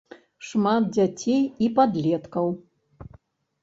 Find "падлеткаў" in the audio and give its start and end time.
1.79-2.53